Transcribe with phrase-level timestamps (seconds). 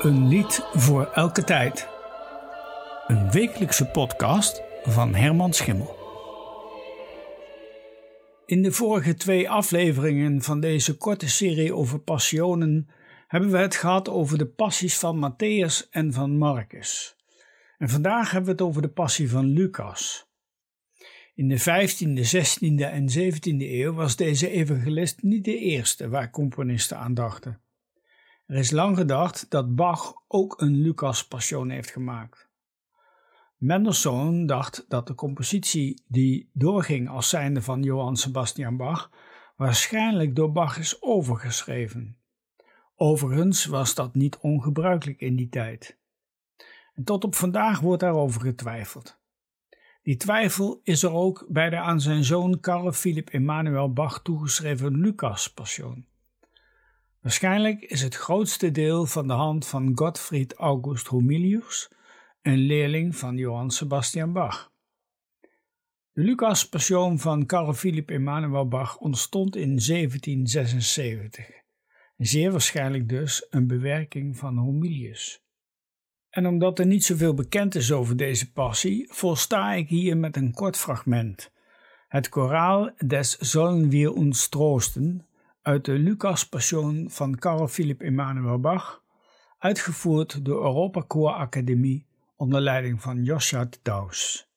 [0.00, 1.88] Een lied voor elke tijd.
[3.06, 5.96] Een wekelijkse podcast van Herman Schimmel.
[8.46, 12.88] In de vorige twee afleveringen van deze korte serie over passionen
[13.26, 17.16] hebben we het gehad over de passies van Matthäus en van Marcus.
[17.78, 20.30] En vandaag hebben we het over de passie van Lucas.
[21.34, 26.98] In de 15e, 16e en 17e eeuw was deze evangelist niet de eerste waar componisten
[26.98, 27.60] aan dachten.
[28.50, 32.48] Er is lang gedacht dat Bach ook een Lucas-passion heeft gemaakt.
[33.56, 39.10] Mendelssohn dacht dat de compositie die doorging als zijnde van Johann Sebastian Bach
[39.56, 42.16] waarschijnlijk door Bach is overgeschreven.
[42.96, 45.98] Overigens was dat niet ongebruikelijk in die tijd.
[46.94, 49.20] En tot op vandaag wordt daarover getwijfeld.
[50.02, 54.96] Die twijfel is er ook bij de aan zijn zoon Carl Philipp Emanuel Bach toegeschreven
[54.96, 56.08] Lucas-passion.
[57.20, 61.90] Waarschijnlijk is het grootste deel van de hand van Gottfried August Humilius,
[62.42, 64.72] een leerling van Johann Sebastian Bach.
[66.12, 71.46] De Lucas-passion van Carl Philipp Emanuel Bach ontstond in 1776,
[72.16, 75.42] zeer waarschijnlijk dus een bewerking van Humilius.
[76.30, 80.52] En omdat er niet zoveel bekend is over deze passie, volsta ik hier met een
[80.52, 81.52] kort fragment.
[82.08, 85.24] Het koraal des Sollen wir uns troosten
[85.62, 89.02] uit de Lucas-passion van Carl Philipp Emanuel Bach,
[89.58, 94.48] uitgevoerd door Europa Choir Academie onder leiding van Joshua Daus.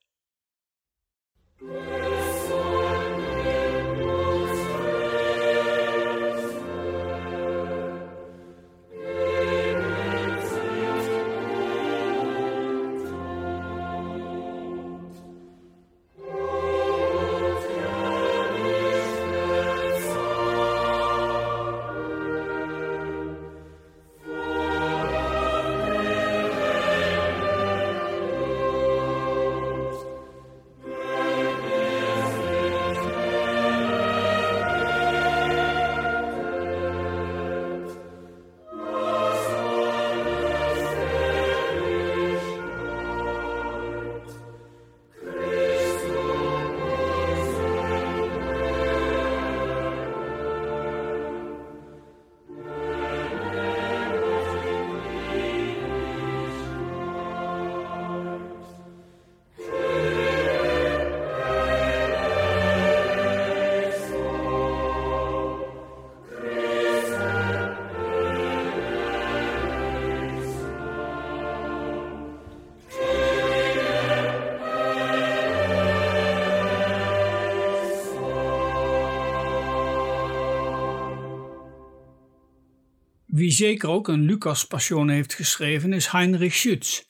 [83.33, 87.02] Wie zeker ook een Lucas-passion heeft geschreven is Heinrich Schütz.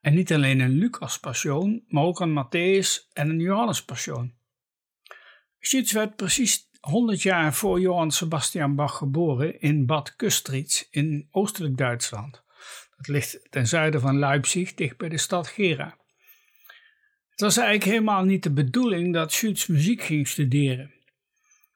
[0.00, 4.34] En niet alleen een Lucas-passion, maar ook een Matthäus en een Johannes-passion.
[5.58, 11.76] Schütz werd precies 100 jaar voor Johann Sebastian Bach geboren in Bad Kustritz in oostelijk
[11.76, 12.42] Duitsland.
[12.96, 15.98] Dat ligt ten zuiden van Leipzig, dicht bij de stad Gera.
[17.30, 20.94] Het was eigenlijk helemaal niet de bedoeling dat Schütz muziek ging studeren.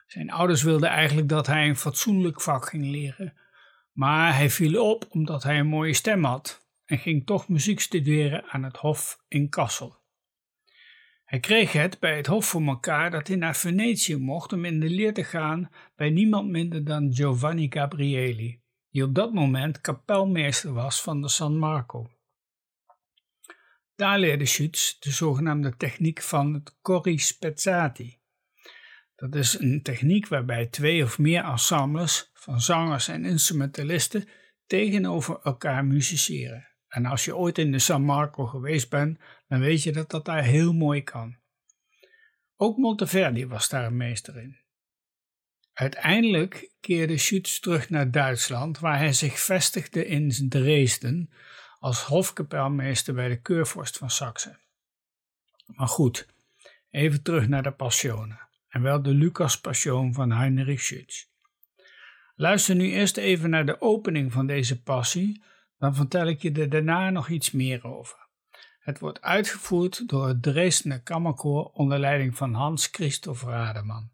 [0.06, 3.40] Zijn ouders wilden eigenlijk dat hij een fatsoenlijk vak ging leren,
[3.92, 8.44] maar hij viel op omdat hij een mooie stem had en ging toch muziek studeren
[8.44, 10.00] aan het Hof in Kassel.
[11.24, 14.80] Hij kreeg het bij het Hof voor elkaar dat hij naar Venetië mocht om in
[14.80, 18.60] de leer te gaan bij niemand minder dan Giovanni Gabrieli,
[18.90, 22.10] die op dat moment kapelmeester was van de San Marco.
[23.96, 28.21] Daar leerde Schütz de zogenaamde techniek van het corri spezzati.
[29.22, 34.28] Dat is een techniek waarbij twee of meer ensembles van zangers en instrumentalisten
[34.66, 36.68] tegenover elkaar musiceren.
[36.88, 39.18] En als je ooit in de San Marco geweest bent,
[39.48, 41.36] dan weet je dat dat daar heel mooi kan.
[42.56, 44.56] Ook Monteverdi was daar een meester in.
[45.72, 51.30] Uiteindelijk keerde Schütz terug naar Duitsland, waar hij zich vestigde in Dresden
[51.78, 54.58] als hofkapelmeester bij de keurvorst van Saxe.
[55.66, 56.26] Maar goed,
[56.90, 61.24] even terug naar de Passionen, en wel de Lucas-passion van Heinrich Schütz.
[62.34, 65.44] Luister nu eerst even naar de opening van deze passie,
[65.78, 68.16] dan vertel ik je er daarna nog iets meer over.
[68.78, 74.10] Het wordt uitgevoerd door het Dresdner Kammerkoor onder leiding van Hans Christoph Rademan.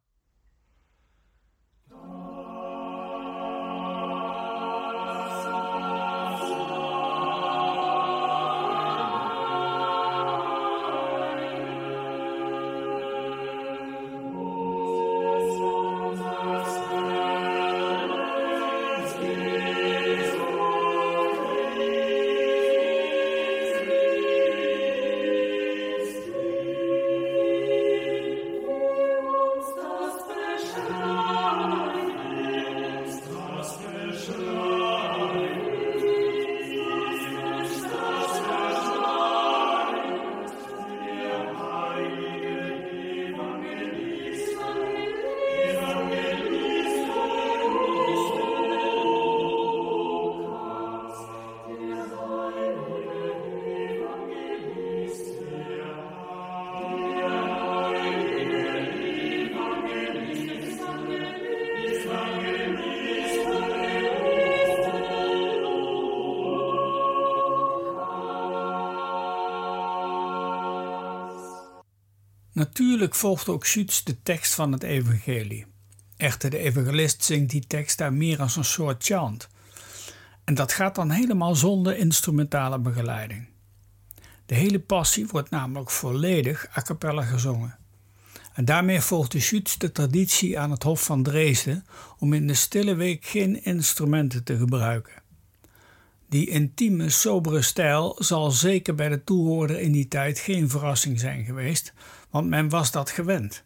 [72.58, 75.66] Natuurlijk volgt ook Schütz de tekst van het evangelie.
[76.16, 79.48] Echter, de evangelist zingt die tekst daar meer als een soort chant.
[80.44, 83.48] En dat gaat dan helemaal zonder instrumentale begeleiding.
[84.46, 87.78] De hele passie wordt namelijk volledig a cappella gezongen.
[88.52, 91.84] En daarmee volgde Schütz de traditie aan het Hof van Dresden
[92.18, 95.22] om in de stille week geen instrumenten te gebruiken.
[96.28, 101.44] Die intieme, sobere stijl zal zeker bij de toehoorder in die tijd geen verrassing zijn
[101.44, 101.92] geweest,
[102.30, 103.64] want men was dat gewend.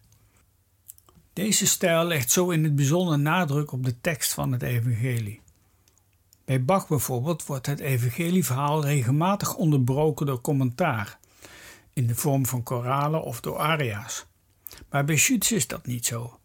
[1.33, 5.41] Deze stijl legt zo in het bijzonder nadruk op de tekst van het evangelie.
[6.45, 11.19] Bij Bach bijvoorbeeld wordt het evangelieverhaal regelmatig onderbroken door commentaar,
[11.93, 14.25] in de vorm van koralen of door aria's.
[14.89, 16.39] Maar bij Schütz is dat niet zo.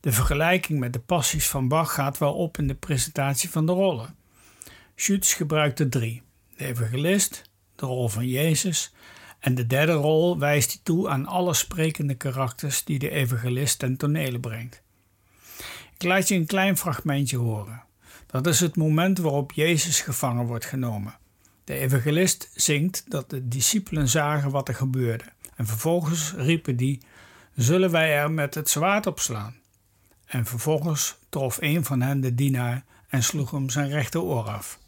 [0.00, 3.72] De vergelijking met de passies van Bach gaat wel op in de presentatie van de
[3.72, 4.16] rollen.
[4.94, 6.22] Schütz gebruikt er drie:
[6.56, 7.42] de evangelist,
[7.74, 8.92] de rol van Jezus
[9.44, 13.96] en de derde rol wijst hij toe aan alle sprekende karakters die de evangelist ten
[13.96, 14.82] tonele brengt.
[15.94, 17.82] Ik laat je een klein fragmentje horen.
[18.26, 21.18] Dat is het moment waarop Jezus gevangen wordt genomen.
[21.64, 25.24] De evangelist zingt dat de discipelen zagen wat er gebeurde.
[25.56, 27.00] En vervolgens riepen die:
[27.54, 29.56] Zullen wij er met het zwaard op slaan?
[30.26, 34.78] En vervolgens trof een van hen de dienaar en sloeg hem zijn rechteroor af.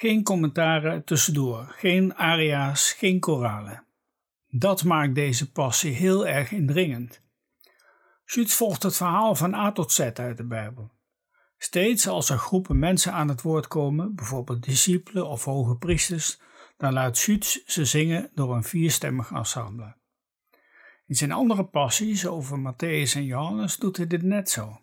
[0.00, 3.84] Geen commentaren tussendoor, geen aria's, geen koralen.
[4.48, 7.22] Dat maakt deze passie heel erg indringend.
[8.24, 10.90] Schütz volgt het verhaal van A tot Z uit de Bijbel.
[11.56, 16.40] Steeds als er groepen mensen aan het woord komen, bijvoorbeeld discipelen of hoge priesters,
[16.76, 19.96] dan laat Schütz ze zingen door een vierstemmig ensemble.
[21.06, 24.80] In zijn andere passies over Matthäus en Johannes doet hij dit net zo.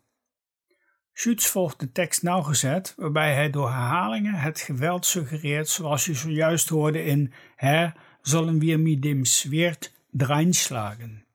[1.20, 6.70] Schütz volgt de tekst nauwgezet, waarbij hij door herhalingen het geweld suggereert, zoals je zojuist
[6.70, 11.26] hoorde in Herr, zullen wir mit dem Schwert dreinschlagen.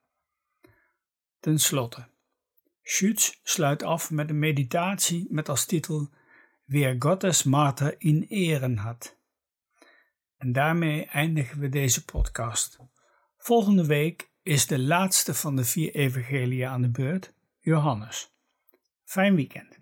[1.40, 2.06] Ten slotte,
[2.82, 6.10] Schütz sluit af met een meditatie met als titel
[6.64, 9.16] Wer Gottes Marter in Ehren hat.
[10.36, 12.78] En daarmee eindigen we deze podcast.
[13.36, 18.31] Volgende week is de laatste van de vier evangelieën aan de beurt, Johannes.
[19.04, 19.81] Fijn weekend.